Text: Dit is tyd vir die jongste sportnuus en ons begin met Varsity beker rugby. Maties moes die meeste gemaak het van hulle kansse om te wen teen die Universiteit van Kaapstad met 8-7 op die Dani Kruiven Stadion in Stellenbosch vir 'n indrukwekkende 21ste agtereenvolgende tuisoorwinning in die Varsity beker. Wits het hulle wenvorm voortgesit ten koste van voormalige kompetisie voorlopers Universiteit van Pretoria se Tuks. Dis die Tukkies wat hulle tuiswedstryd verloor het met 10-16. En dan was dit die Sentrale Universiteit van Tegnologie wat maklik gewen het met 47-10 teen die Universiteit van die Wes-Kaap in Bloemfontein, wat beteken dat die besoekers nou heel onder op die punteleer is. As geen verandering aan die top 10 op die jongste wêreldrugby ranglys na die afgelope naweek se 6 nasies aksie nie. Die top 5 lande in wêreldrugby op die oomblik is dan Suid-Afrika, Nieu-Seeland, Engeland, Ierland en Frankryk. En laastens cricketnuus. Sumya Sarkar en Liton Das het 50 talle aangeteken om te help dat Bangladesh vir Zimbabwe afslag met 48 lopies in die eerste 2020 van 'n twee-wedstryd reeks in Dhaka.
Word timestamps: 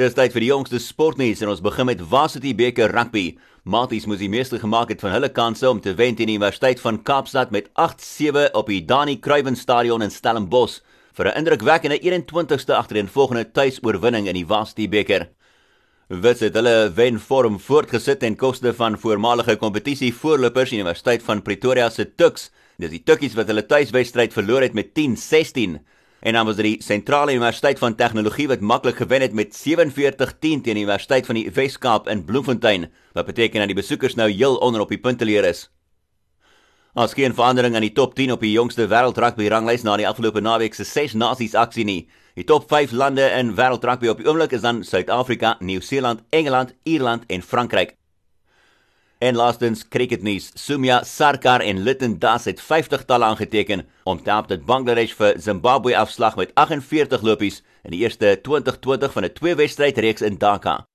Dit 0.00 0.14
is 0.14 0.14
tyd 0.16 0.32
vir 0.32 0.40
die 0.40 0.48
jongste 0.48 0.78
sportnuus 0.80 1.42
en 1.44 1.50
ons 1.52 1.60
begin 1.60 1.84
met 1.84 2.00
Varsity 2.08 2.54
beker 2.56 2.88
rugby. 2.88 3.34
Maties 3.68 4.06
moes 4.08 4.22
die 4.22 4.30
meeste 4.32 4.56
gemaak 4.56 4.88
het 4.94 5.02
van 5.04 5.12
hulle 5.12 5.28
kansse 5.28 5.68
om 5.68 5.82
te 5.84 5.92
wen 5.98 6.16
teen 6.16 6.30
die 6.30 6.38
Universiteit 6.38 6.80
van 6.80 7.02
Kaapstad 7.04 7.52
met 7.52 7.68
8-7 7.76 8.46
op 8.56 8.70
die 8.72 8.78
Dani 8.80 9.18
Kruiven 9.20 9.58
Stadion 9.60 10.00
in 10.00 10.14
Stellenbosch 10.14 10.78
vir 11.12 11.28
'n 11.28 11.36
indrukwekkende 11.42 12.00
21ste 12.00 12.78
agtereenvolgende 12.78 13.52
tuisoorwinning 13.52 14.26
in 14.26 14.40
die 14.40 14.46
Varsity 14.46 14.88
beker. 14.88 15.28
Wits 16.08 16.40
het 16.40 16.54
hulle 16.54 16.92
wenvorm 16.94 17.60
voortgesit 17.60 18.20
ten 18.20 18.36
koste 18.36 18.72
van 18.72 18.96
voormalige 18.96 19.56
kompetisie 19.56 20.14
voorlopers 20.14 20.72
Universiteit 20.72 21.22
van 21.22 21.42
Pretoria 21.42 21.90
se 21.90 22.14
Tuks. 22.14 22.50
Dis 22.78 22.90
die 22.90 23.02
Tukkies 23.04 23.34
wat 23.34 23.48
hulle 23.48 23.66
tuiswedstryd 23.66 24.32
verloor 24.32 24.62
het 24.62 24.72
met 24.72 24.94
10-16. 24.94 25.76
En 26.20 26.32
dan 26.32 26.46
was 26.46 26.56
dit 26.56 26.64
die 26.64 26.82
Sentrale 26.82 27.32
Universiteit 27.32 27.78
van 27.78 27.94
Tegnologie 27.94 28.48
wat 28.48 28.60
maklik 28.60 28.96
gewen 28.96 29.20
het 29.20 29.32
met 29.32 29.56
47-10 29.68 30.38
teen 30.40 30.62
die 30.62 30.74
Universiteit 30.74 31.26
van 31.26 31.34
die 31.34 31.50
Wes-Kaap 31.50 32.08
in 32.08 32.24
Bloemfontein, 32.24 32.90
wat 33.12 33.26
beteken 33.26 33.58
dat 33.58 33.66
die 33.66 33.76
besoekers 33.76 34.14
nou 34.14 34.30
heel 34.30 34.56
onder 34.56 34.80
op 34.80 34.88
die 34.88 35.00
punteleer 35.00 35.44
is. 35.44 35.70
As 36.92 37.14
geen 37.14 37.34
verandering 37.34 37.74
aan 37.74 37.86
die 37.86 37.92
top 37.92 38.14
10 38.14 38.32
op 38.32 38.40
die 38.40 38.52
jongste 38.52 38.88
wêreldrugby 38.90 39.46
ranglys 39.48 39.82
na 39.86 39.94
die 39.96 40.08
afgelope 40.08 40.40
naweek 40.40 40.74
se 40.74 40.84
6 40.84 41.14
nasies 41.14 41.54
aksie 41.54 41.84
nie. 41.84 42.08
Die 42.34 42.44
top 42.44 42.66
5 42.68 42.90
lande 42.92 43.30
in 43.38 43.54
wêreldrugby 43.54 44.10
op 44.10 44.18
die 44.18 44.26
oomblik 44.26 44.52
is 44.52 44.66
dan 44.66 44.82
Suid-Afrika, 44.84 45.56
Nieu-Seeland, 45.60 46.26
Engeland, 46.30 46.74
Ierland 46.82 47.24
en 47.28 47.42
Frankryk. 47.42 47.99
En 49.20 49.36
laastens 49.36 49.82
cricketnuus. 49.88 50.46
Sumya 50.56 51.02
Sarkar 51.04 51.60
en 51.60 51.82
Liton 51.82 52.18
Das 52.18 52.46
het 52.48 52.60
50 52.60 53.04
talle 53.04 53.24
aangeteken 53.24 53.86
om 54.08 54.22
te 54.22 54.30
help 54.30 54.48
dat 54.48 54.64
Bangladesh 54.64 55.12
vir 55.18 55.36
Zimbabwe 55.36 55.92
afslag 55.96 56.38
met 56.40 56.54
48 56.54 57.20
lopies 57.20 57.60
in 57.84 57.92
die 57.92 58.00
eerste 58.00 58.38
2020 58.40 59.12
van 59.12 59.24
'n 59.24 59.32
twee-wedstryd 59.32 59.98
reeks 59.98 60.24
in 60.24 60.38
Dhaka. 60.38 60.86